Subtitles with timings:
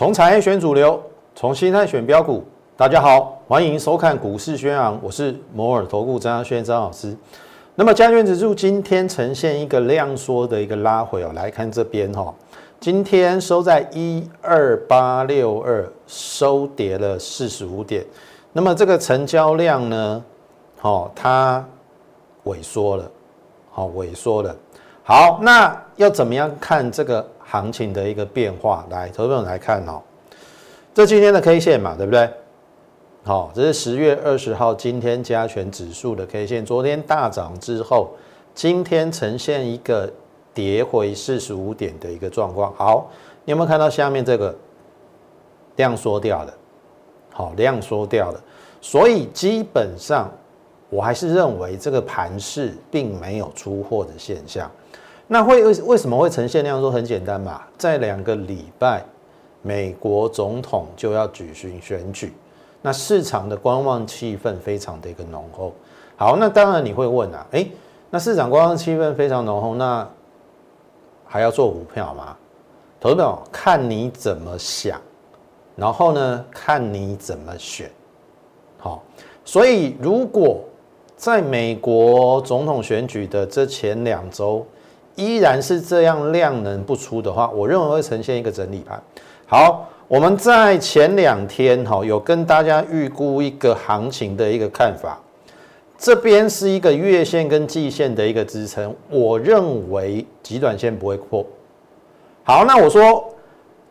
[0.00, 0.98] 从产业选主流，
[1.34, 2.42] 从心态选标股。
[2.74, 7.14] 大家好，欢迎收看股市宣扬，我是摩尔投顾张亚轩张老师。
[7.74, 12.34] 那么加权指数今天呈现一个量缩的一个拉回哦，来看这边哈，
[12.80, 18.02] 今天收在一二八六二，收跌了四十五点。
[18.54, 20.24] 那么这个成交量呢，
[20.78, 21.62] 好，它
[22.46, 23.10] 萎缩了，
[23.70, 24.56] 好，萎缩了。
[25.10, 27.26] 好，那要怎么样看这个？
[27.42, 30.00] 行情的一个变化，来，投资者来看哦，
[30.94, 32.30] 这今天的 K 线嘛，对不对？
[33.24, 38.10] 好，这是十月二十号今天加权指数的 K 线，昨天大涨之后，
[38.54, 40.08] 今天呈现一个
[40.54, 42.72] 跌回四十五点的一个状况。
[42.74, 43.10] 好，
[43.44, 44.54] 你有没有看到下面这个
[45.74, 46.54] 量缩掉了？
[47.32, 48.40] 好，量缩掉了，
[48.80, 50.30] 所以基本上
[50.88, 54.70] 我还是认为这个盘势并没有出货的现象。
[55.32, 56.90] 那会为为什么会呈现那样说？
[56.90, 59.04] 很简单嘛，在两个礼拜，
[59.62, 62.32] 美国总统就要举行选举，
[62.82, 65.72] 那市场的观望气氛非常的一个浓厚。
[66.16, 67.64] 好，那当然你会问啊，哎，
[68.10, 70.04] 那市场观望气氛非常浓厚，那
[71.24, 72.36] 还要做股票吗？
[72.98, 75.00] 投资看你怎么想，
[75.76, 77.88] 然后呢，看你怎么选。
[78.78, 79.00] 好，
[79.44, 80.58] 所以如果
[81.14, 84.66] 在美国总统选举的这前两周，
[85.20, 88.98] 依然是这样量能不出的话，我认为会呈现一个整理盘。
[89.46, 95.20] 好，我们在前两天哈有跟大家预估一个行情的一个看法，
[95.98, 101.44] 这边是一个月线跟季线的一个支撑，我认为极短线不会破。
[102.42, 103.32] 好，那我说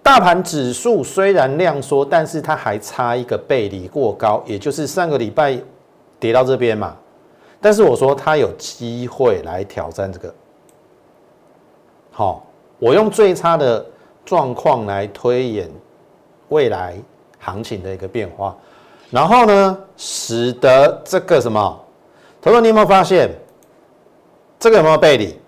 [0.02, 5.56] 大盘指数虽然量缩，但是它还差一个背离过高，也就是上个礼拜
[6.20, 6.96] 跌到这边嘛，
[7.62, 10.34] 但是我说它有机会来挑战这个。
[12.20, 12.44] 好，
[12.80, 13.86] 我用最差的
[14.26, 15.72] 状况来推演
[16.50, 16.98] 未来
[17.38, 18.54] 行情的一个变化，
[19.10, 21.80] 然后呢，使得这个什么，
[22.42, 23.30] 投资你有没有发现
[24.60, 25.40] 这个有没有背离？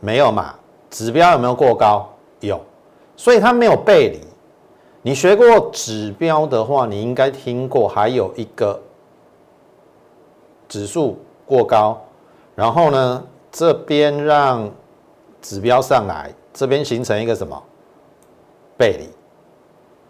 [0.00, 0.54] 没有嘛？
[0.88, 2.08] 指标有没有过高？
[2.40, 2.58] 有，
[3.14, 4.20] 所以它没有背离。
[5.02, 8.80] 你学过指标的话，你应该听过还有一个
[10.66, 12.00] 指数过高，
[12.54, 13.22] 然后呢，
[13.52, 14.70] 这边让。
[15.48, 17.62] 指标上来，这边形成一个什么？
[18.76, 19.08] 背离，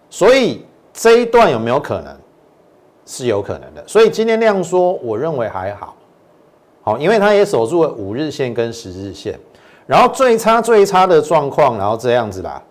[0.09, 0.65] 所以
[0.95, 2.17] 这一段有没有可能？
[3.05, 3.87] 是有可能的。
[3.87, 5.95] 所以今天量缩，我认为还好，
[6.83, 9.39] 好，因为它也守住了五日线跟十日线，
[9.87, 12.63] 然后最差最差的状况，然后这样子啦，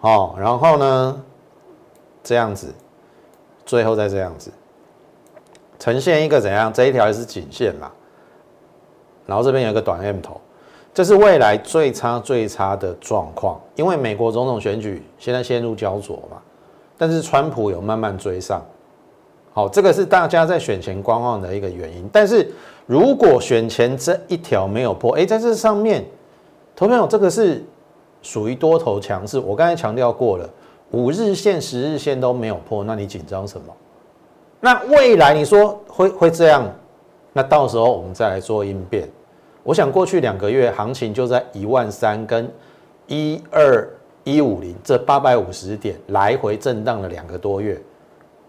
[0.00, 1.22] 好，然后呢？
[2.22, 2.72] 这样子，
[3.66, 4.50] 最后再这样子，
[5.78, 6.72] 呈现一个怎样？
[6.72, 7.92] 这一条也是颈线嘛，
[9.26, 10.40] 然后这边有个短 M 头。
[10.94, 16.36] 这是未来最差最差的状况，因为美国总统选举现在陷入焦灼嘛，
[16.96, 18.62] 但是川普有慢慢追上，
[19.52, 22.08] 好，这个是大家在选前观望的一个原因。
[22.12, 22.48] 但是
[22.86, 26.04] 如果选前这一条没有破，哎，在这上面，
[26.76, 27.64] 投票这个是
[28.22, 29.36] 属于多头强势。
[29.36, 30.48] 我刚才强调过了，
[30.92, 33.66] 五日线、十日线都没有破，那你紧张什么？
[34.60, 36.64] 那未来你说会会这样，
[37.32, 39.08] 那到时候我们再来做应变。
[39.64, 42.48] 我想过去两个月行情就在一万三跟
[43.06, 43.88] 一二
[44.22, 47.80] 一五零这八百五十点来回震荡了两个多月，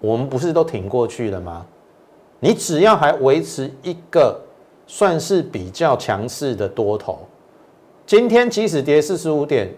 [0.01, 1.65] 我们不是都挺过去了吗？
[2.41, 4.37] 你只要还维持一个
[4.85, 7.19] 算是比较强势的多头，
[8.05, 9.73] 今天即使跌四十五点，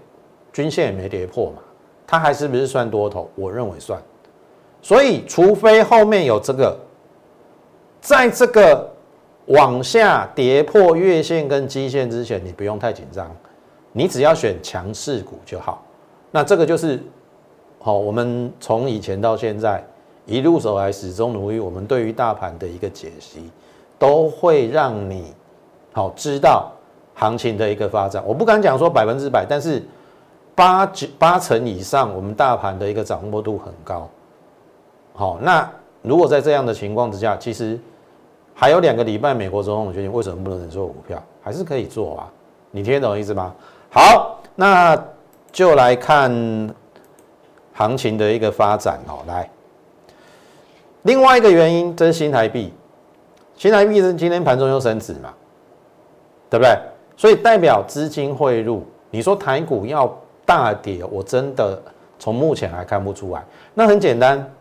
[0.52, 1.62] 均线也没跌破嘛，
[2.08, 3.30] 它还是不是算多头？
[3.36, 4.02] 我认为算。
[4.82, 6.76] 所以除非后面有这个，
[8.02, 8.92] 在这个。
[9.48, 13.34] 往下跌破月线跟基线之前，你不用太紧张，
[13.94, 15.82] 你只要选强势股就好。
[16.32, 17.02] 那这个就是
[17.80, 19.82] 好，我们从以前到现在
[20.26, 23.50] 一路走来，始终如一，我们对于大盘的一个解析，
[23.98, 25.34] 都会让你
[25.94, 26.70] 好知道
[27.16, 28.22] 行情的一个发展。
[28.28, 29.82] 我不敢讲说百分之百，但是
[30.56, 34.10] 八九八成以上，我们大盘的一个掌握度很高。
[35.14, 37.80] 好，那如果在这样的情况之下，其实。
[38.60, 41.22] 还有两个礼拜，美国总统选举为什么不能做股票？
[41.44, 42.28] 还是可以做啊？
[42.72, 43.54] 你听得懂意思吗？
[43.92, 45.00] 好，那
[45.52, 46.32] 就来看
[47.74, 49.20] 行情的一个发展哦。
[49.28, 49.48] 来，
[51.04, 52.74] 另外一个原因，这是新台币，
[53.56, 55.32] 新台币是今天盘中又升值嘛，
[56.50, 56.76] 对不对？
[57.16, 58.84] 所以代表资金汇入。
[59.12, 60.12] 你说台股要
[60.48, 61.80] 大跌，我真的
[62.18, 63.46] 从目前还看不出来。
[63.76, 64.52] 那很简单。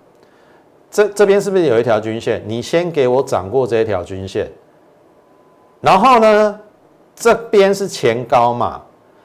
[0.96, 2.43] 这这边是不是有一条均线？
[2.46, 4.50] 你先给我涨过这一条均线，
[5.82, 6.58] 然后呢，
[7.14, 8.81] 这边是前高嘛？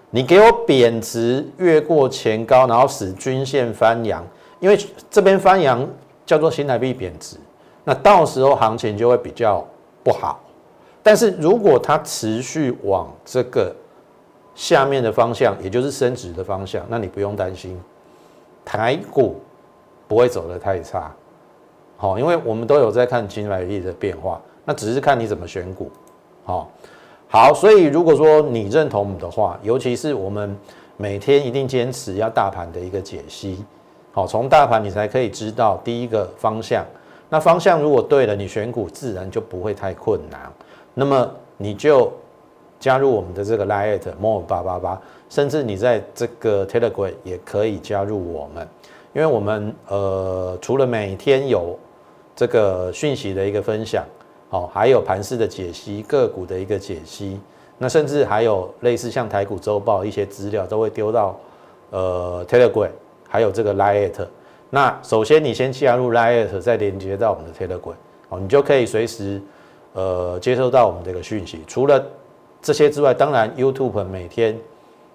[0.10, 4.22] 你给我贬值越过前高，然后使均线翻阳，
[4.60, 4.78] 因为
[5.10, 5.88] 这边翻阳
[6.26, 7.38] 叫做新台币贬值，
[7.86, 9.66] 那到时候行情就会比较
[10.04, 10.42] 不好。
[11.02, 13.74] 但是如果它持续往这个
[14.56, 17.82] 下面的方向，也就是升值的方向，那你不用担心，
[18.66, 19.40] 台股
[20.06, 21.10] 不会走得太差。
[22.02, 25.92] 好，因为我们都有在看新台币的变化，那只是看你怎么选股。
[26.44, 26.68] 好。
[27.28, 30.58] 好，所以如果说你认同我们的话，尤其是我们
[30.98, 33.64] 每天一定坚持要大盘的一个解析，
[34.12, 36.84] 好，从大盘你才可以知道第一个方向。
[37.30, 40.52] 那方向如果对了，你选股自然就不会太困难。
[40.96, 42.12] 那么你就
[42.80, 45.00] 加入我们的这个 Lite More 八八八，
[45.30, 48.68] 甚至你在这个 Telegram 也可以加入我们，
[49.14, 51.80] 因为我们呃除了每天有
[52.42, 54.04] 这个讯息的一个分享。
[54.50, 57.40] 哦，还有盘势的解析，个股的一个解析，
[57.78, 61.40] 那甚至还有类似像台股周报一些资料，都会丢到
[61.92, 62.90] 呃 Telegram，
[63.30, 64.26] 还有这个 Lite。
[64.72, 67.94] 那首先你先加入 Lite，再连接到我们的 Telegram，
[68.30, 69.40] 哦，你就可以随时
[69.94, 71.62] 呃接收到我们这个讯息。
[71.68, 72.04] 除了
[72.60, 74.58] 这些之外，当然 YouTube 每天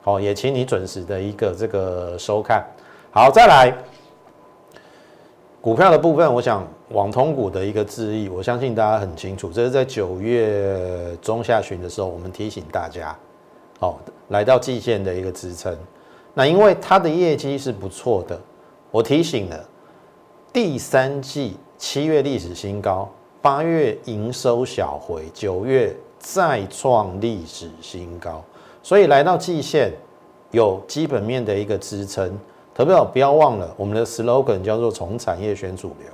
[0.01, 2.65] 好也请你准时的一个这个收看。
[3.11, 3.75] 好，再来。
[5.67, 9.51] 股票的部分，我想网通股的一个质疑，我相信大家很清楚。
[9.51, 10.79] 这是在九月
[11.21, 13.19] 中下旬的时候，我们提醒大家，
[13.81, 13.97] 哦，
[14.29, 15.77] 来到季线的一个支撑。
[16.35, 18.41] 那因为它的业绩是不错的，
[18.93, 19.69] 我提醒了，
[20.53, 23.11] 第三季七月历史新高，
[23.43, 28.41] 八月营收小回，九月再创历史新高，
[28.85, 29.91] 所以来到季线
[30.53, 32.39] 有基本面的一个支撑。
[32.77, 36.09] 投票不要忘了，我们的 slogan 叫做“从产业选主流”。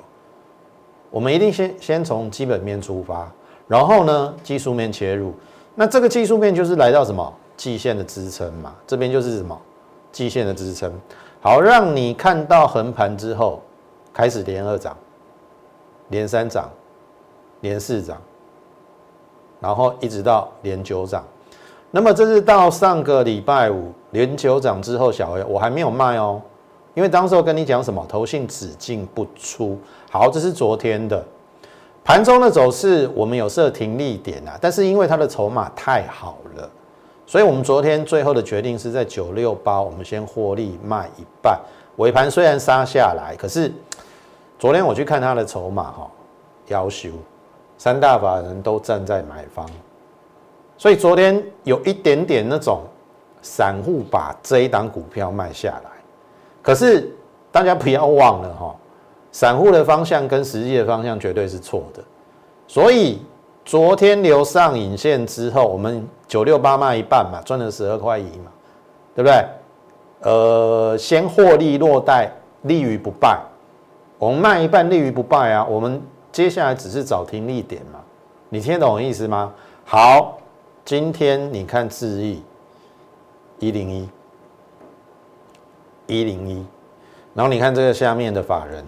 [1.11, 3.29] 我们一定先先从基本面出发，
[3.67, 5.35] 然后呢技术面切入。
[5.75, 8.73] 那这个技术面就是来到什么季线的支撑嘛？
[8.87, 9.61] 这边就是什么
[10.13, 10.93] 季线的支撑。
[11.41, 13.61] 好，让你看到横盘之后
[14.13, 14.97] 开始连二涨、
[16.11, 16.71] 连三涨、
[17.63, 18.23] 连四涨，
[19.59, 21.25] 然后一直到连九涨。
[21.91, 26.41] 那么这是到上个礼拜五连九涨之后，小 A 我还没有卖哦。
[26.95, 29.79] 因为当时我跟你讲什么，投信只进不出。
[30.11, 31.25] 好，这是昨天的
[32.05, 36.69] 盘中的走势，我们有设停利点啊，但是因为它的筹码太好了，
[37.27, 41.59] 所以我们昨天最后的决定是在九六八，我们先获利卖一半。
[41.97, 43.73] 尾盘虽然杀下来，可是
[44.59, 46.11] 昨天我去看它的筹码哈，
[46.67, 47.09] 要求
[47.79, 49.67] 三大法人都站在买方，
[50.77, 52.81] 所以昨天有一点点那种
[53.41, 55.92] 散户把这一档股票卖下来。
[56.63, 57.11] 可是
[57.51, 58.75] 大家不要忘了哈，
[59.33, 62.03] 散户的方向跟实际的方向绝对是错的。
[62.69, 63.21] 所以
[63.65, 68.51] 昨天留上影线之后，我们九六八卖一半嘛，赚了十二块一嘛，
[69.15, 69.45] 对不对？
[70.21, 72.31] 呃，先获利落袋，
[72.63, 73.41] 立于不败。
[74.19, 75.67] 我们卖一半，立于不败啊。
[75.69, 76.01] 我们
[76.31, 77.99] 接下来只是找停利点嘛，
[78.49, 79.53] 你听懂我意思吗？
[79.85, 80.39] 好，
[80.85, 82.41] 今天你看智毅
[83.59, 84.09] 一零一。
[86.13, 86.65] 一零一，
[87.35, 88.85] 然后你看这个下面的法人，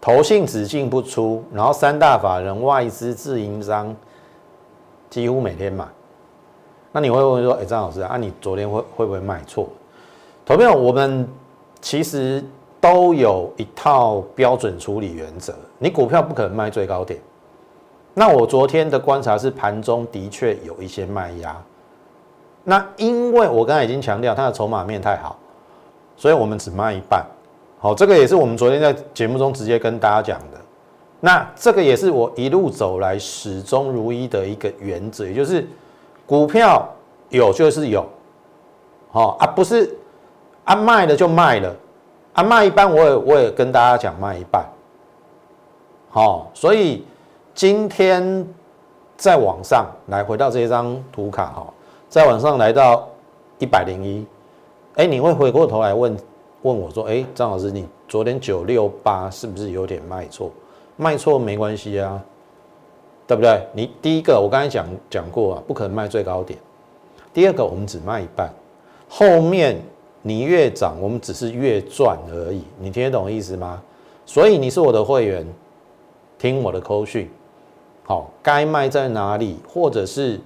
[0.00, 3.94] 投信只进不出，然后三大法人外资自营商
[5.08, 5.86] 几乎每天买，
[6.92, 9.68] 那你会问说，哎，张老师啊，你昨天会会不会卖错？
[10.44, 11.28] 投票我们
[11.80, 12.42] 其实
[12.80, 17.20] 都有一套标准处理原则，你股票不可能卖最高点。
[18.12, 21.56] 那我昨天的观察是盘中的确有一些卖压。
[22.64, 25.36] 那因为我刚才已经强调它的筹码面太好，
[26.16, 27.24] 所以我们只卖一半。
[27.78, 30.60] 好，这个也是我们昨天在节目中直接跟大家讲的。
[31.20, 35.66] 那这个也是我一路走来始终如一的一个原则，也就是
[36.26, 36.86] 股票
[37.30, 38.06] 有就是有，
[39.10, 39.96] 好啊，不是
[40.64, 41.74] 啊卖了就卖了
[42.34, 44.64] 啊卖一半，我也我也跟大家讲卖一半。
[46.10, 47.04] 好，所以
[47.54, 48.46] 今天
[49.16, 51.66] 在网上来回到这张图卡哈。
[52.10, 53.08] 在晚上来到
[53.60, 54.26] 一百零一，
[54.96, 56.16] 哎，你会回过头来问
[56.62, 60.50] 问我说，哎，张老师，你昨天九六八是不是有点卖错？
[60.96, 62.20] 卖错没关系啊，
[63.28, 63.64] 对不对？
[63.72, 66.58] 你第一个我刚才讲讲过啊，不可能卖最高点。
[67.32, 68.52] 第二个，我们只卖一半，
[69.08, 69.80] 后面
[70.20, 72.64] 你越涨，我们只是越赚而已。
[72.80, 73.80] 你听得懂意思吗？
[74.26, 75.46] 所以你是我的会员，
[76.40, 77.30] 听我的口讯，
[78.02, 80.40] 好，该卖在哪里，或者是。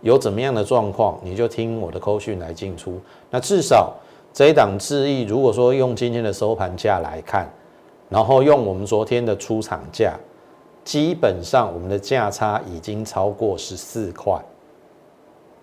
[0.00, 3.00] 有怎么样的状况，你就听我的扣讯来进出。
[3.30, 3.92] 那至少
[4.32, 7.50] 这一档智易，如果说用今天的收盘价来看，
[8.08, 10.14] 然后用我们昨天的出厂价，
[10.84, 14.40] 基本上我们的价差已经超过十四块。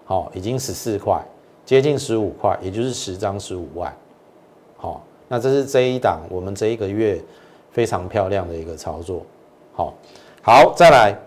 [0.07, 1.19] 好，已经十四块，
[1.65, 3.91] 接近十五块，也就是十张十五万，
[4.77, 7.19] 好，那这是这一档我们这一个月
[7.71, 9.23] 非常漂亮的一个操作，
[9.73, 9.95] 好，
[10.43, 11.17] 好，再来，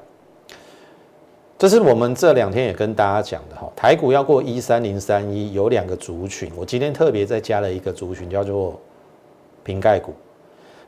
[1.58, 8.78] 这是我们这两天也跟大家讲的哈，台股要过一三零三一，有两个族群，我今天特别再加了一个族群，叫做
[9.64, 10.14] 瓶盖股，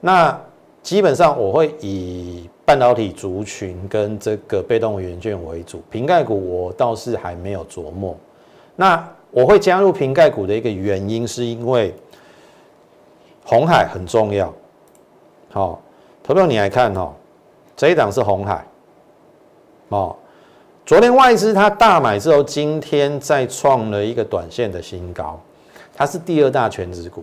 [0.01, 0.41] 那
[0.81, 8.17] 基本上我会以半导体族群跟这个被动元件为主，瓶盖股我倒是还没有琢磨。
[8.77, 11.93] 那我会加入瓶盖股的一个原因，是因为
[13.45, 14.55] 红海很重要。
[15.51, 15.83] 好，
[16.23, 17.13] 投票你来看哈，
[17.77, 18.65] 这一档是红海。
[19.89, 20.17] 哦，
[20.91, 25.39] 昨天外资它大买之后，今天再创了一个短线的新高，
[25.95, 27.23] 它是第二大全指股。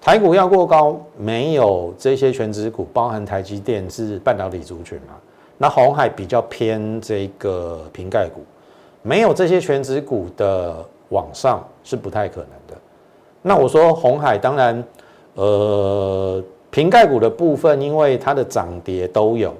[0.00, 5.14] 台股要过高，没有这些全指股，包含台积电是半导体族群嘛？
[5.58, 8.42] 那红海比较偏这个瓶盖股，
[9.02, 10.76] 没有这些全指股的
[11.08, 12.80] 往上是不太可能的。
[13.42, 14.84] 那我说红海，当然，
[15.34, 19.52] 呃，瓶盖股的部分，因为它的涨跌都有，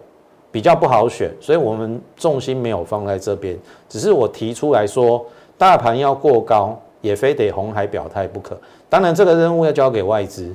[0.52, 3.58] 比较不好选，所以我们重心没有放在这边。
[3.88, 5.24] 只是我提出来说，
[5.56, 8.56] 大盘要过高，也非得红海表态不可。
[8.90, 10.54] 当然，这个任务要交给外资。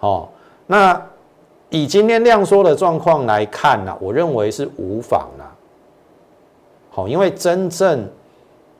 [0.00, 0.32] 好，
[0.66, 1.00] 那
[1.70, 5.46] 以今天量缩的状况来看呢，我认为是无妨啦。
[6.90, 8.06] 好，因为真正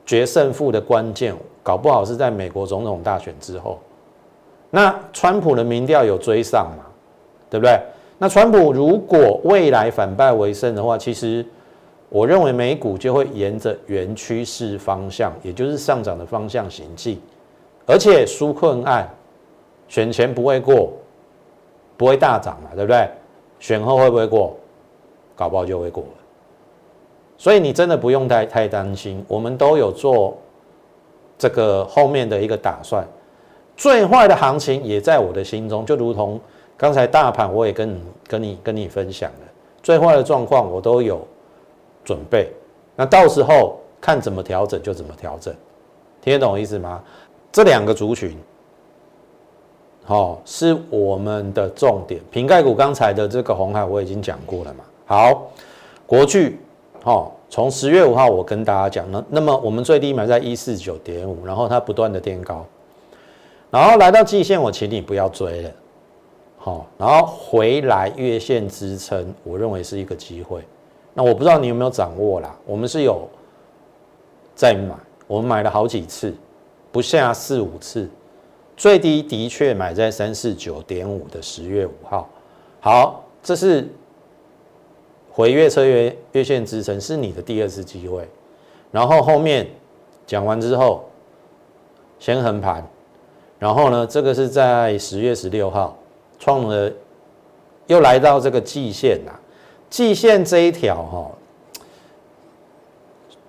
[0.05, 1.33] 决胜负的关键，
[1.63, 3.79] 搞不好是在美国总统大选之后。
[4.69, 6.83] 那川普的民调有追上嘛？
[7.49, 7.79] 对不对？
[8.23, 11.45] 那川普如果未来反败为胜的话，其实
[12.07, 17.21] 我认为美股就会沿着原趋势方向，也就是上涨的方向行进。
[17.85, 19.13] 而且纾困案
[19.89, 20.93] 选前不会过，
[21.97, 23.09] 不会大涨嘛，对不对？
[23.59, 24.55] 选后会不会过？
[25.35, 26.23] 搞不好就会过了。
[27.37, 30.37] 所以你真的不用太太担心，我们都有做
[31.37, 33.05] 这个后面的一个打算。
[33.75, 36.39] 最坏的行情也在我的心中，就如同
[36.77, 39.47] 刚才大盘我也跟你跟你跟你分享了，
[39.81, 41.25] 最坏的状况我都有
[42.03, 42.51] 准备。
[42.95, 45.53] 那到时候看怎么调整就怎么调整，
[46.21, 47.01] 听得懂我意思吗？
[47.51, 48.37] 这两个族群，
[50.03, 52.19] 好，是我们的重点。
[52.31, 54.83] 瓶盖股刚才的这个红海我已经讲过了嘛。
[55.05, 55.51] 好，
[56.05, 56.59] 国巨，
[57.03, 62.65] 好，从十月五号我跟大家讲了，那么我们最低买在一四九点五，然后它不断的垫高，
[63.69, 65.71] 然后来到季线，我请你不要追了，
[66.65, 70.63] 好，然后回来月线支撑，我认为是一个机会。
[71.13, 72.55] 那我不知道你有没有掌握啦？
[72.65, 73.27] 我们是有
[74.55, 74.95] 在买，
[75.27, 76.33] 我们买了好几次。
[76.89, 78.09] 不下四五次，
[78.77, 82.29] 最低的确买在三四九点五的十月五号。
[82.79, 83.85] 好，这是
[85.33, 88.25] 回月车月月线支撑，是你的第二次机会。
[88.89, 89.67] 然后后面
[90.25, 91.03] 讲完之后，
[92.19, 92.87] 先横盘，
[93.59, 95.97] 然后呢，这个是在十月十六号
[96.43, 96.91] 创了，
[97.87, 99.31] 又来到这个季线呐。
[99.89, 101.31] 季线这一条哈，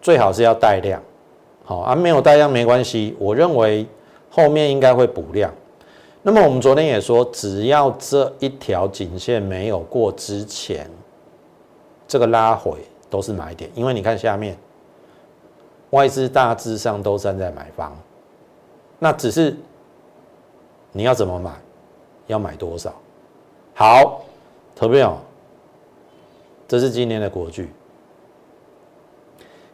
[0.01, 1.03] 最好是要带量。
[1.65, 3.17] 好啊，没有带量没关系。
[3.19, 3.85] 我认为
[4.31, 5.53] 后面应该会补量。
[6.23, 10.89] 那么我们昨天也说，只要这一条颈线没有过之前，
[12.07, 12.79] 这个拉回
[13.11, 13.69] 都是买点。
[13.75, 14.57] 因为你看下面，
[15.91, 17.93] 外资大致上都站在买方，
[19.01, 19.57] 那只是
[20.93, 21.51] 你要怎么买，
[22.27, 22.93] 要买多少。
[23.75, 24.25] 好，
[24.75, 25.19] 投票，
[26.67, 27.71] 这是今年的国剧。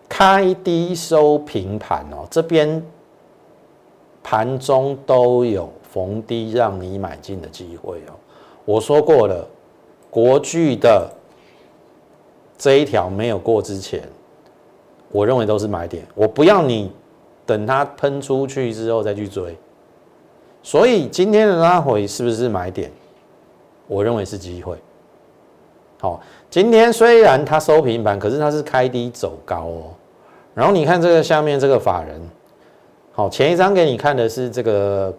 [0.08, 2.84] 开低收平盘哦，这边
[4.22, 8.12] 盘中都有逢低让你买进的机会哦。
[8.64, 9.46] 我说过了，
[10.10, 11.10] 国巨的
[12.58, 14.02] 这一条没有过之前，
[15.10, 16.04] 我认为都是买点。
[16.14, 16.92] 我不要你
[17.46, 19.56] 等它喷出去之后再去追。
[20.62, 22.90] 所以今天的拉回是不是买点？
[23.86, 24.76] 我认为是机会。
[25.98, 29.82] 好，今天虽然它收平盘，可是它是开低走高哦。
[30.54, 32.20] 然后你看这个下面这个法人，
[33.12, 35.12] 好，前一张给你看的是这个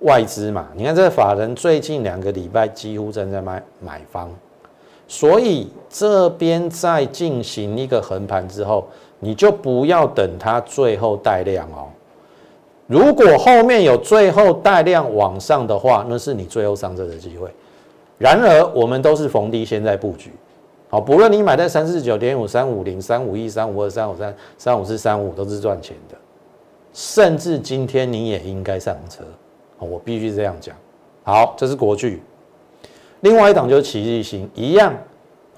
[0.00, 0.68] 外资嘛？
[0.74, 4.30] 你看这个法人最近两个礼拜几乎正在买买方，
[5.06, 8.86] 所以这边在进行一个横盘之后，
[9.18, 11.88] 你就不要等它最后带量哦。
[12.92, 17.48] 如果后面有最后带量往上的话，那是你最后上车的机会。
[18.18, 20.30] 然而我们都是逢低先在布局。
[20.90, 26.16] 好，不论你买在三四九点五、三五零、三五一、三五二、三五三、三五四、三五，都是赚钱的。
[26.92, 29.24] 甚至今天你也应该上车。
[29.78, 30.76] 我必须这样讲。
[31.24, 32.22] 好，这是国巨。
[33.20, 34.94] 另外一档就是奇迹星，一样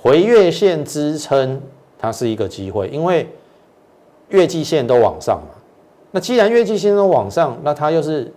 [0.00, 1.60] 回月线支撑，
[1.98, 3.28] 它是一个机会，因为
[4.28, 5.53] 月季线都往上嘛。
[6.14, 8.33] 那既然月季线都往上，那它又是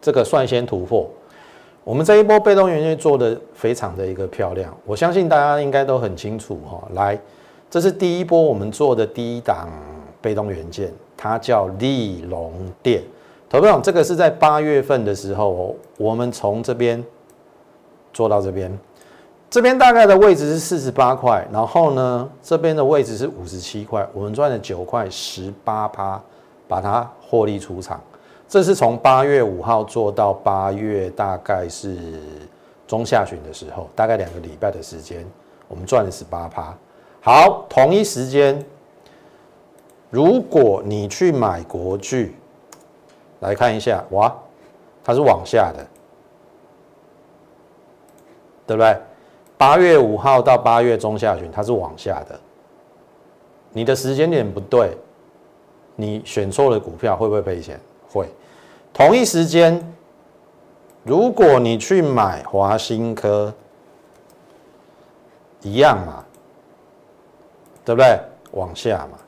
[0.00, 1.04] 这个率先突破。
[1.82, 6.80] 我们这一波被动元件做的非常的一个漂亮，我相信大家应该都很清楚哈。
[6.94, 7.18] 来，
[7.68, 9.68] 这是第一波我们做的第一档
[10.22, 12.52] 被动元件，它叫利隆
[12.84, 13.02] 电。
[13.48, 17.04] 投票，这个是在八月份的时候，我们从这边
[18.12, 18.78] 做到这边，
[19.50, 26.20] 这边大概的位置是四十八块，然后呢，这边的位置是五十七块，我们赚了九块十八趴，
[26.66, 28.00] 把它获利出场。
[28.48, 32.20] 这是从八月五号做到八月，大概是
[32.86, 35.26] 中下旬的时候，大概两个礼拜的时间，
[35.66, 36.72] 我们赚了十八趴。
[37.20, 38.64] 好，同一时间，
[40.10, 42.36] 如果你去买国巨，
[43.40, 44.32] 来看一下，哇，
[45.02, 45.84] 它是往下的，
[48.64, 48.96] 对不对？
[49.58, 52.38] 八月五号到八月中下旬，它是往下的。
[53.72, 54.96] 你的时间点不对，
[55.96, 57.80] 你选错了股票，会不会赔钱？
[58.08, 58.28] 会，
[58.92, 59.82] 同一时间，
[61.02, 63.52] 如果你去买华新科，
[65.62, 66.24] 一样嘛，
[67.84, 68.20] 对不对？
[68.52, 69.18] 往下嘛。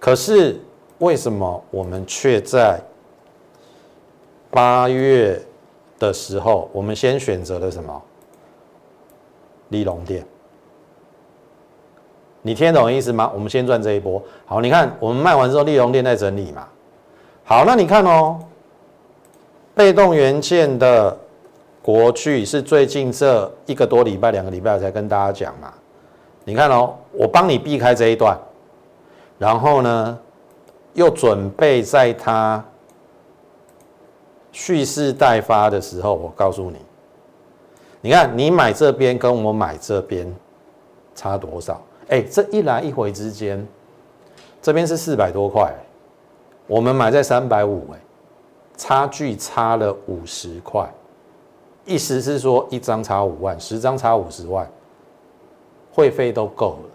[0.00, 0.60] 可是
[0.98, 2.80] 为什么我们却在
[4.50, 5.40] 八月
[5.98, 8.02] 的时候，我们先选择了什么？
[9.68, 10.26] 利隆店。
[12.46, 13.30] 你听得懂意思吗？
[13.32, 14.22] 我们先赚这一波。
[14.44, 16.68] 好，你看我们卖完之后，利隆店在整理嘛。
[17.42, 18.38] 好，那你看哦，
[19.74, 21.16] 被动元件的
[21.80, 25.72] 国巨是最近这一个多礼拜、两个礼拜才跟大家讲嘛。
[26.44, 28.38] 你看哦，我帮你避开这一段，
[29.38, 30.18] 然后呢，
[30.92, 32.62] 又准备在它
[34.52, 36.76] 蓄势待发的时候，我告诉你，
[38.02, 40.30] 你看你买这边跟我买这边
[41.14, 41.80] 差多少？
[42.08, 43.66] 哎，这一来一回之间，
[44.60, 45.72] 这边是四百多块。
[46.66, 47.98] 我们买在三百五，哎，
[48.76, 50.88] 差距差了五十块，
[51.84, 54.66] 意思是说一张差五万，十张差五十万，
[55.92, 56.90] 会费都够了，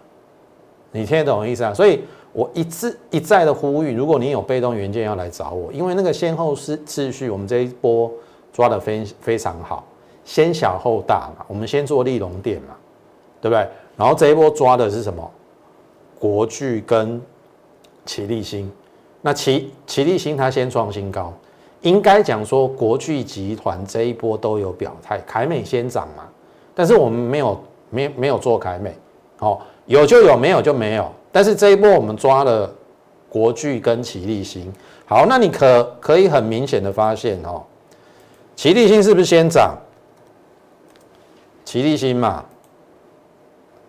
[0.90, 1.72] 你听得懂我意思啊？
[1.72, 8.10] 所以我一次一再的呼吁，如果你有被动元件要来找我，因为那个先后次次序，我们这一波
[8.52, 9.84] 抓的非非常好，
[10.24, 12.74] 先小后大嘛，我们先做利隆店嘛，
[13.40, 13.68] 对不对？
[14.00, 15.30] 然后这一波抓的是什么？
[16.18, 17.20] 国巨跟
[18.06, 18.72] 奇力新。
[19.20, 21.30] 那奇奇力新它先创新高，
[21.82, 26.26] 应该讲说国巨集团这一波都有表态，凯美先涨嘛，
[26.74, 28.96] 但是我们没有没没有做凯美，
[29.36, 31.06] 好有就有，没有就没有。
[31.30, 32.72] 但是这一波我们抓了
[33.28, 34.72] 国巨跟奇力新，
[35.04, 37.62] 好，那你可可以很明显的发现哦，
[38.56, 39.76] 奇力新是不是先涨？
[41.66, 42.42] 奇力新嘛，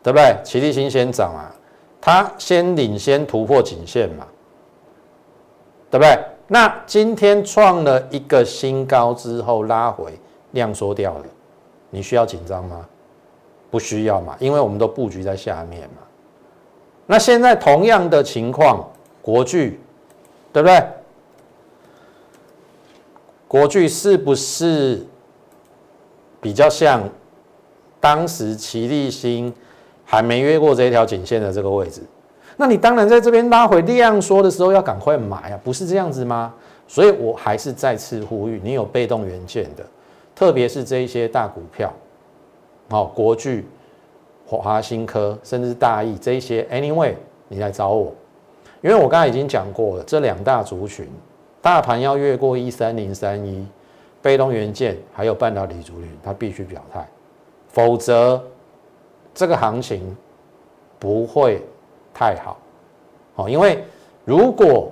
[0.04, 0.36] 对不对？
[0.44, 1.54] 奇力新先涨啊，
[2.00, 4.28] 它先领先突破颈线嘛。
[5.90, 6.18] 对不对？
[6.48, 10.18] 那今天创了一个新高之后拉回
[10.52, 11.26] 量缩掉了，
[11.90, 12.88] 你需要紧张吗？
[13.70, 15.98] 不需要嘛，因为我们都布局在下面嘛。
[17.06, 18.90] 那现在同样的情况，
[19.22, 19.82] 国巨，
[20.54, 20.82] 对不对？
[23.50, 25.06] 国巨是不是
[26.40, 27.04] 比较像
[28.00, 29.54] 当时齐力新
[30.12, 32.02] 还没越过这一条颈线的这个位置？
[32.58, 36.54] 那你当然在这边拉回量缩的时候要赶快买啊，不是这样子吗？
[36.86, 39.86] 所以我还是再次呼吁，你有被动元件的，
[40.36, 41.94] 特别是这一些大股票，
[42.90, 43.66] 好，国巨、
[44.46, 47.14] 华新科，甚至大益这一些，anyway，
[47.48, 48.14] 你来找我，
[48.82, 51.08] 因为我刚才已经讲过了，这两大族群，
[51.62, 53.66] 大盘要越过一三零三一，
[54.22, 57.08] 被动元件还有半导体族群，它必须表态，
[57.70, 58.44] 否则
[59.34, 60.16] 这个行情
[61.00, 61.62] 不会。
[62.14, 62.60] 太好，
[63.36, 63.82] 哦，因为
[64.26, 64.92] 如果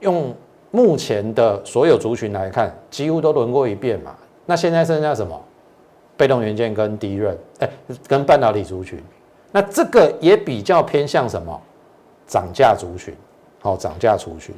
[0.00, 0.34] 用
[0.70, 4.16] 目前的所有族群来看，几乎都轮过一遍嘛。
[4.46, 5.38] 那现在剩下什么？
[6.16, 7.68] 被动元件跟低润，哎，
[8.08, 8.98] 跟半导体族群。
[9.52, 11.60] 那这个也比较偏向什么？
[12.26, 13.14] 涨价族群，
[13.60, 14.54] 好，涨价族群。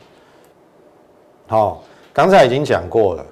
[1.49, 1.83] 好，
[2.15, 3.27] 刚才已经讲过了，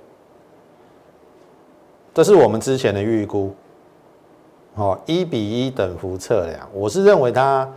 [2.13, 3.55] 这是我们之前的预估，
[4.75, 7.69] 好，一比一等幅测量，我是认为它。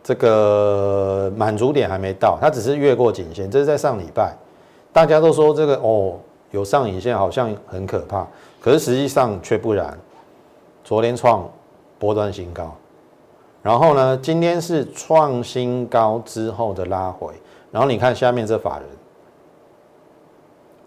[0.00, 3.50] 这个满足点还没到，它只是越过颈线。
[3.50, 4.34] 这是在上礼拜，
[4.90, 6.18] 大家都说这个哦
[6.50, 8.26] 有上影线，好像很可怕，
[8.58, 9.98] 可是实际上却不然。
[10.82, 11.46] 昨天创
[11.98, 12.74] 波段新高，
[13.62, 17.34] 然后呢，今天是创新高之后的拉回，
[17.70, 18.86] 然后你看下面这法人，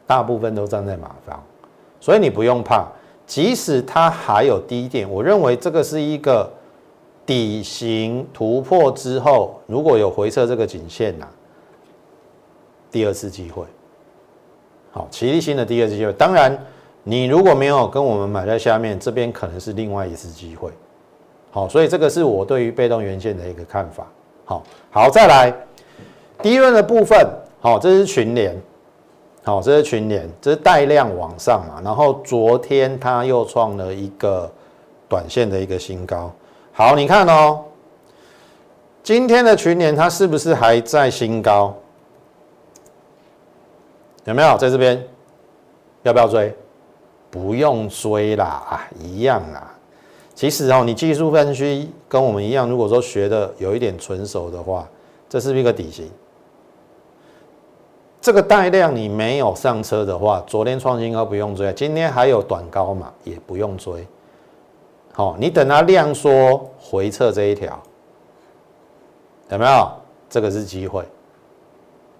[0.08, 1.40] 大部分都站在马方，
[2.00, 2.88] 所以你不用怕，
[3.32, 6.52] 即使它还有低点，我认为这个是一个。
[7.24, 11.26] 底型突破之后，如果有回撤这个颈线呐，
[12.92, 13.64] 第二次机会。
[14.92, 16.12] 好，奇力新的第二次机会。
[16.14, 16.58] 当然，
[17.04, 20.72] 你如果没有跟我们买在下面，这边可能是另外一次机会。
[21.52, 24.08] 好，所以这个是我对于被动元件的一个看法。
[24.44, 25.54] 好，好，再来
[26.42, 27.26] 第一轮的部分。
[27.62, 28.60] 好，这是群联。
[29.44, 31.82] 好，这是群联，这是带量往上嘛。
[31.84, 34.50] 然后昨天它又创了一个
[35.10, 36.32] 短线的一个新高。
[36.72, 37.60] 好，你看哦，
[39.02, 41.76] 今天的群联它是不是还在新高？
[44.26, 45.04] 有没有在这边？
[46.04, 46.56] 要不要追？
[47.32, 49.74] 不用追啦，啊，一样啊。
[50.36, 54.88] 其实哦，你技术分析跟我们一样，如果说学的有一点纯熟的话，
[55.28, 56.08] 这是一个底型。
[58.22, 64.08] 这个带量你没有上车的话，昨天创新高不用追，今天还有短高嘛，也不用追。
[65.12, 67.78] 好，你等它量缩回撤这一条，
[69.50, 69.92] 有没有？
[70.30, 71.04] 这个是机会。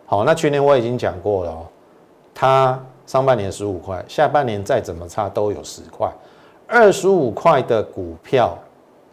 [0.08, 1.66] 好，那去年我已经讲过了哦。
[2.34, 6.12] 它上半年十五块，下半年再怎么差都有十块，
[6.68, 8.58] 二十五块的股票，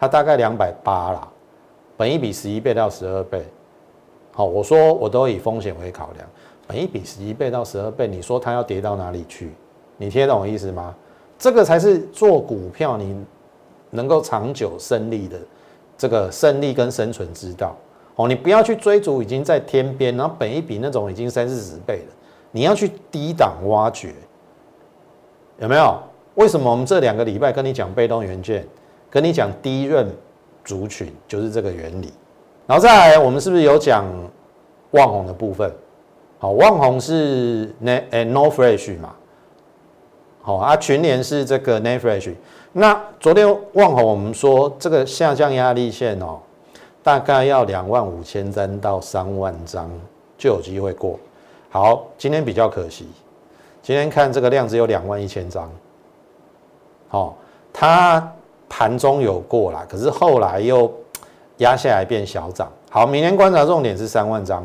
[0.01, 1.29] 它大概两百八啦，
[1.99, 3.45] 本一比十一倍到十二倍，
[4.33, 6.27] 好，我说我都以风险为考量，
[6.69, 9.51] 本一比十一倍到十二倍，你说它要跌到哪里去？
[9.97, 10.95] 你听懂我意思吗？
[11.39, 13.17] 这个才是做股票你
[13.91, 15.39] 能够长久胜利的
[15.97, 17.75] 这个胜利跟生存之道。
[18.17, 22.15] 哦，你不要去追逐已经在天边，然后本一比那种已经三四十倍了。
[22.51, 24.13] 你要去低档挖掘，
[25.59, 25.99] 有没有？
[26.35, 28.67] 为什么我们这两个礼拜跟你讲被动元件，
[29.09, 30.07] 跟你讲低润
[30.65, 32.13] 族群，就是这个原理。
[32.67, 34.05] 然后再来，我们是不是有讲
[34.91, 35.73] 旺红的部分？
[36.41, 39.13] 好，旺宏是 n 诶 no fresh 嘛？
[40.41, 42.33] 好啊，群联是这个 n fresh。
[42.73, 46.39] 那昨天旺宏我们说这个下降压力线哦，
[47.03, 49.91] 大概要两万五千张到三万张
[50.37, 51.19] 就有机会过。
[51.71, 53.09] 好，今天比较可惜，
[53.83, 55.69] 今天看这个量只有两万一千张。
[57.09, 57.37] 好，
[57.73, 58.33] 它
[58.69, 60.89] 盘中有过啦，可是后来又
[61.57, 62.71] 压下来变小涨。
[62.91, 64.65] 好，明天观察重点是三万张。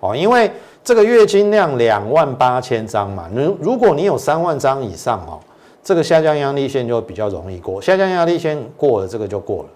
[0.00, 0.50] 哦，因为
[0.84, 5.38] 这个月经量两万八千张嘛，如如果你有三万张以上哦，
[5.82, 7.80] 这个下降压力线就比较容易过。
[7.80, 9.68] 下降压力线过了，这个就过了。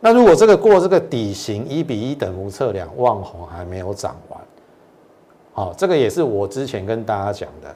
[0.00, 4.40] 那如果这个过这个底型一比一等幅测量，望红还没有涨完。
[5.54, 7.74] 好，这个也是我之前跟大家讲的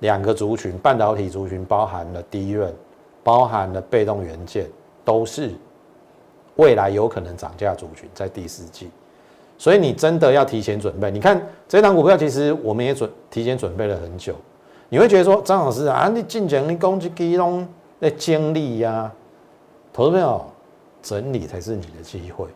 [0.00, 2.74] 两个族群，半导体族群包含了低润，
[3.22, 4.66] 包含了被动元件，
[5.04, 5.52] 都是
[6.56, 8.90] 未来有可能涨价族群，在第四季，
[9.60, 11.10] 所以你真的要提前准备。
[11.10, 14.34] 你看这档股票，其实我们也准提前准备了很久。
[14.88, 17.68] 你会觉得说，张老师啊，你进前你攻击基隆
[18.00, 19.12] 的经历呀，
[19.92, 20.42] 投资朋友
[21.02, 22.46] 整理才是你的机会。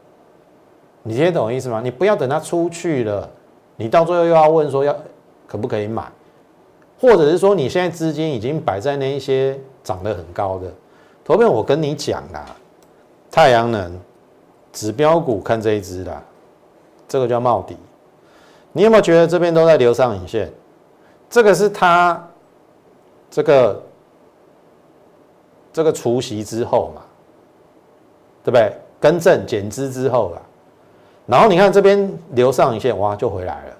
[1.02, 1.82] 你听得懂意思吗？
[1.84, 3.28] 你不要等它出去了。
[3.76, 4.96] 你到最后又要问说要
[5.46, 6.10] 可不可以买，
[6.98, 10.72] 或者是说你现在资金已经摆在那一些涨得很高的，
[11.22, 12.46] 投片我跟你讲啦，
[13.30, 13.92] 太阳能
[14.72, 16.22] 指标股看这一只啦，
[17.06, 17.76] 这个叫茂迪，
[18.72, 20.52] 你有没有觉得这边都在留上影线？
[21.28, 22.22] 这个是它
[23.30, 23.82] 这个
[25.72, 27.02] 这个除息之后嘛，
[28.44, 28.72] 对不对？
[29.00, 30.42] 更正减资之后啦。
[31.26, 33.76] 然后你看这边留上影线，哇，就回来了。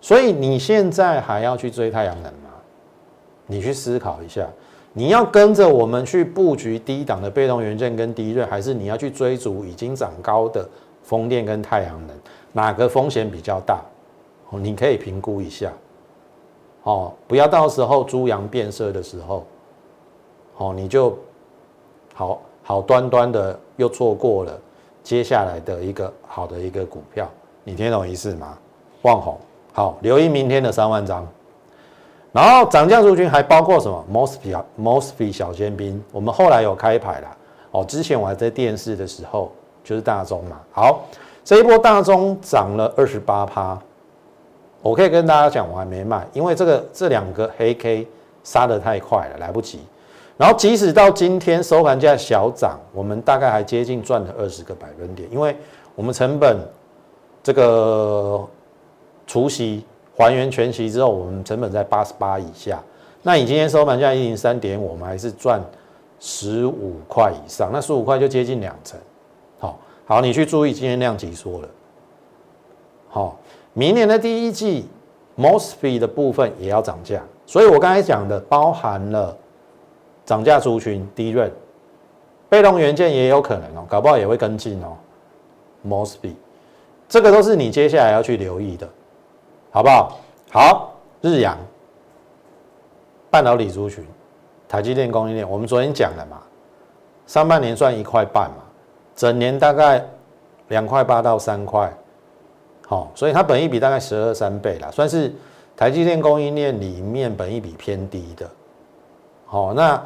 [0.00, 2.50] 所以你现在还要去追太阳能吗？
[3.46, 4.46] 你去思考一下，
[4.92, 10.68] 你要跟着我们去布局低档的被动元件跟低润，还是你要去追逐已经涨高的
[11.04, 12.16] 风电跟太阳能？
[12.50, 13.80] 哪个风险比较大？
[14.50, 15.72] 哦，你可以评估一下。
[16.82, 19.46] 哦，不要到时候猪羊变色的时候，
[20.56, 21.16] 哦，你就
[22.12, 24.58] 好好端端的又错过了。
[25.02, 27.28] 接下来的一个好的一个股票，
[27.62, 28.58] 你听懂意思吗？
[29.02, 29.38] 望红
[29.72, 31.26] 好，留意明天的三万张。
[32.32, 37.36] 然后涨价族群还包括什么？Mosfet、Mosfet 小尖兵，我们后来有开牌了。
[37.70, 39.52] 哦，之前我还在电视的时候，
[39.84, 40.58] 就是大中嘛。
[40.72, 41.04] 好，
[41.44, 43.78] 这一波大中涨了二十八趴。
[44.82, 48.06] 我可以跟大家讲，我还没卖，因为这个这两个黑 K
[48.42, 49.78] 杀得太快了，来不及。
[50.36, 55.56] 然后即使到今天收盘价小涨，我们大概还接近赚了二十个百分点，因为
[55.94, 56.58] 我们成本
[57.42, 58.44] 这个
[59.26, 62.82] 除息还原全息之后，我们成本在八十八以下。
[63.22, 65.62] 那你今天收盘价一零三点，我们还是赚
[66.20, 69.00] 十五块以上，那十五块就接近两成。
[70.06, 71.68] 好，你去注意今天量级说了。
[73.08, 73.36] 好，
[73.72, 74.86] 明年的第一季
[75.36, 79.36] Mosfet 的部分也要涨价，所以我刚才讲的包含了。
[80.26, 81.52] 涨价族群低润，
[82.48, 84.96] 被动元件也有可能哦，搞不好也会跟进哦。
[85.86, 86.32] Mosby，
[87.06, 88.88] 这个都是你接下来要去留意的，
[89.70, 90.18] 好不好？
[90.50, 91.58] 好，日阳
[93.30, 94.02] 半导体族群，
[94.66, 96.38] 台积电供应链，我们昨天讲了嘛，
[97.26, 98.63] 上半年赚一块半嘛，
[99.16, 100.04] 整年大概
[100.68, 101.92] 两块八到三块，
[102.86, 105.32] 好，所以它本益比大概十二三倍啦，算是
[105.76, 108.48] 台积电供应链里面本益比偏低的。
[109.46, 110.02] 好，那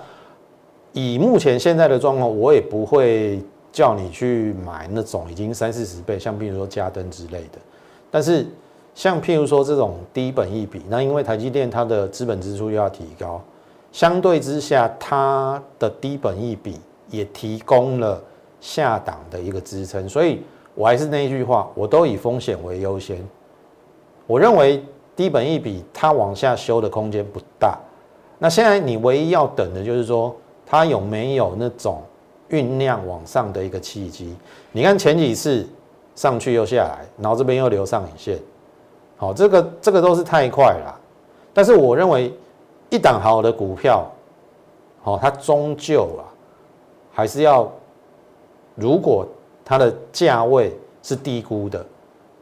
[0.92, 3.42] 以目前现在的状况，我也不会。
[3.70, 7.58] 叫你去买那种已经三四十倍，像譬如说嘉登之类的，
[8.10, 8.44] 但是
[8.94, 13.40] 像譬如说这种低本益比，那因为台积电它的资本支出又要提高，
[13.92, 18.20] 相对之下它的低本益比也提供了
[18.60, 20.42] 下档的一个支撑，所以
[20.74, 23.18] 我还是那一句话，我都以风险为优先。
[24.26, 24.84] 我认为
[25.16, 27.78] 低本益比它往下修的空间不大，
[28.38, 30.34] 那现在你唯一要等的就是说
[30.66, 32.02] 它有没有那种。
[32.50, 34.34] 酝酿往上的一个契机，
[34.72, 35.68] 你看前几次
[36.14, 38.38] 上去又下来，然后这边又留上影线，
[39.18, 40.98] 好，这个这个都是太快了。
[41.52, 42.32] 但是我认为
[42.88, 44.10] 一档好的股票，
[45.02, 46.24] 好，它终究啊
[47.12, 47.70] 还是要，
[48.78, 49.26] 如果
[49.64, 51.84] 它的价位是低估的，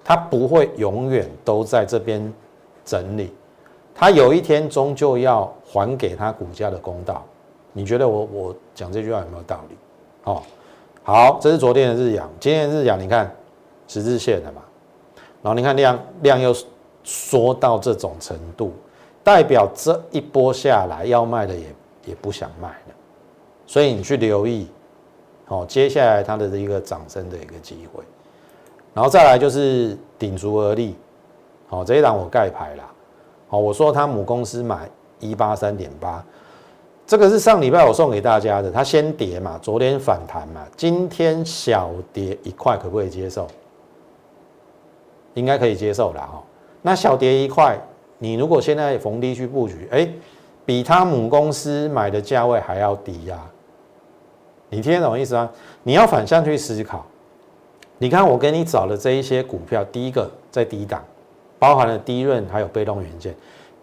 [0.05, 2.33] 它不会永远都在这边
[2.85, 3.33] 整理，
[3.95, 7.25] 它有一天终究要还给它股价的公道。
[7.73, 9.77] 你觉得我我讲这句话有没有道理？
[10.25, 10.43] 哦，
[11.03, 13.35] 好，这是昨天的日阳，今天的日阳，你看
[13.89, 14.63] 十字线的嘛，
[15.43, 16.55] 然后你看量量又
[17.05, 18.73] 缩到这种程度，
[19.23, 21.67] 代表这一波下来要卖的也
[22.07, 22.95] 也不想卖了，
[23.67, 24.69] 所以你去留意，
[25.49, 28.03] 哦，接下来它的一个涨升的一个机会，
[28.93, 30.97] 然后再来就是顶足而立，
[31.69, 32.85] 好，这一档我盖牌了，
[33.49, 34.89] 好，我说他母公司买
[35.21, 36.25] 一八三点八。
[37.07, 43.47] 这个是上礼拜我送给大家的，它先跌嘛，昨天反弹嘛，今天小跌一块，可不可以接受？
[45.35, 46.43] 应该可以接受了哈。
[46.83, 47.79] 那小跌一块，
[48.19, 50.09] 你如果现在逢低去布局，哎，
[50.65, 53.41] 比他母公司买的价位还要低呀。
[54.77, 55.51] 你听得懂意思吗？
[55.85, 57.03] 你要反向去思考。
[57.97, 61.03] 你看我给你找的这一些股票，第一个在低档，
[61.59, 63.33] 包含了低润还有被动元件；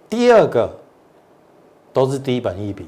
[0.08, 0.70] 第二个
[1.92, 2.88] 都是低本一笔。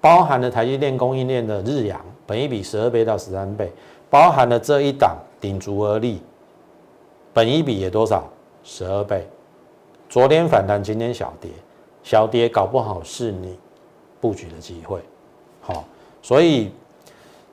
[0.00, 3.70] 包含了台积电供应链的日阳，本一比十二倍到十三倍，
[4.08, 6.22] 包含了这一档顶足而立，
[7.34, 8.24] 本一比也多少？
[8.62, 9.28] 十二倍。
[10.08, 11.50] 昨天反弹，今天小跌，
[12.02, 13.58] 小跌搞不好是你
[14.22, 15.00] 布局的机会。
[15.60, 15.84] 好，
[16.22, 16.72] 所以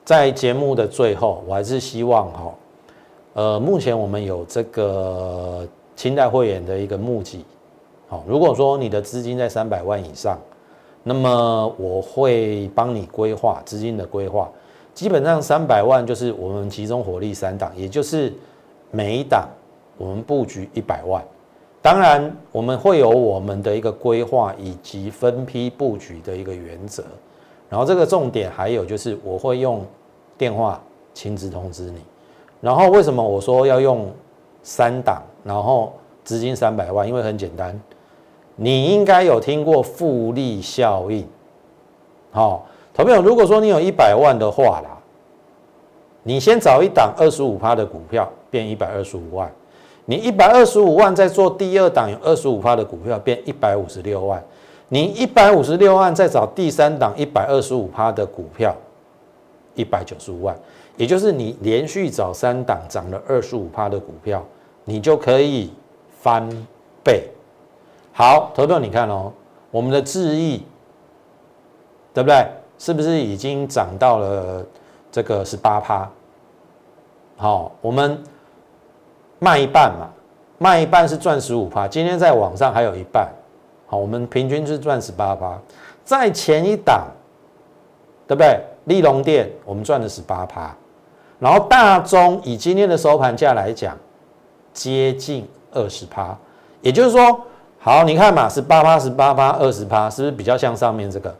[0.04, 2.54] 在节目的最后，我还是希望哈，
[3.34, 7.44] 呃，目前我们有这个清代会员的一个募集，
[8.08, 10.38] 好，如果说你的资金在三百万以上。
[11.04, 14.48] 那么我会帮你规划资金的规划，
[14.94, 18.32] 基本上三百万就是我们集中火力三档，也就是
[18.92, 19.48] 每一档
[19.98, 21.20] 我们布局一百万。
[21.80, 27.02] 当然我们会有我们的一个规划以及分批布局的一个原则。
[27.72, 29.82] 然后这个重点还有就是我会用
[30.36, 30.78] 电话
[31.14, 32.02] 亲自通知你。
[32.60, 34.12] 然后为什么我说要用
[34.62, 37.08] 三档，然后资金三百万？
[37.08, 37.80] 因为很简单。
[38.56, 41.26] 你应该有听过复利效应，
[42.30, 43.22] 好，投票。
[43.22, 44.98] 如果说你有一百万的话啦，
[46.22, 49.50] 你先找一档二十五趴的股票，变一百二十五万。
[50.04, 54.44] 你一百二十五万再做第二档有二十五趴的股票，变一百五十六万。
[54.92, 58.76] 你一百五十六万再找第三档一百二十五趴的股票，
[59.74, 60.54] 一百九十五万。
[60.98, 64.44] 也就是你连续找三档涨了二十五趴的股票，
[64.84, 65.72] 你就可以
[66.20, 66.46] 翻
[67.02, 67.26] 倍。
[68.12, 69.32] 好，投票你看哦，
[69.70, 70.62] 我们的智毅，
[72.12, 72.46] 对不对？
[72.78, 74.62] 是不是已经涨到了
[75.10, 76.06] 这个十八趴？
[77.38, 78.22] 好，我们
[79.38, 80.10] 卖一半嘛，
[80.58, 81.88] 卖一半是赚十五趴。
[81.88, 83.26] 今天在网上还有一半，
[83.92, 85.60] 好，我们平均是赚十八趴。
[86.02, 87.08] 在前一档，
[88.26, 88.58] 对不对？
[88.86, 90.74] 利隆店我们赚了十八趴，
[91.38, 93.94] 然后大中以今天的收盘价来讲，
[94.72, 96.34] 接近二十趴，
[96.80, 97.38] 也就是说。
[97.84, 101.34] 好，你看嘛，十八趴、十八趴、二十趴，是不是比较像上面这个？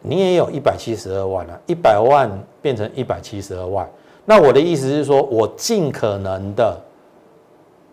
[0.00, 2.28] 你也有一百七十二万了，一百万
[2.60, 3.88] 变成一百七十二万。
[4.26, 6.78] 那我的意思是说，我尽可能的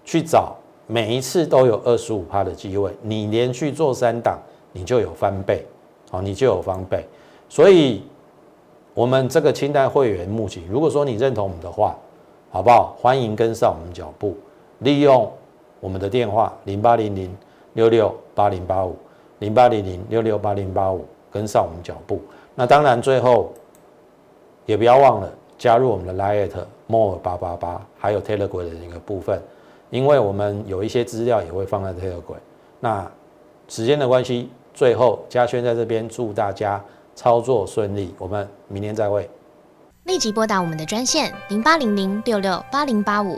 [0.04, 0.56] 去找
[0.92, 2.94] 每一次都有二十五趴的机会。
[3.02, 4.38] 你连续做三档，
[4.74, 5.66] 你就有翻倍，
[6.10, 7.08] 好，你就有翻倍。
[7.48, 8.04] 所以，
[8.94, 11.98] 我们这个清代会员募集，如果说你认同我们的话，
[12.52, 12.94] 好不好？
[13.00, 14.36] 欢迎跟上我们脚步，
[14.80, 15.32] 利用。
[15.80, 17.36] 我们的电话零八零零
[17.74, 18.96] 六六八零八五
[19.40, 22.22] 零八零零六六八零八五，跟上我们脚步。
[22.54, 23.52] 那当然，最后
[24.66, 29.42] 也不要忘了加入我们的 Lite More 八八八，还有 Telegram 的一个部分，
[29.92, 32.36] 因为我们有一些资料也会放在这个柜。
[32.80, 33.10] 那
[33.68, 39.30] 时间的关系，最后嘉轩在这边祝大家操作顺利，我们明天再会。
[40.06, 43.38] 立即拨打我们的专线零八零零六六八零八五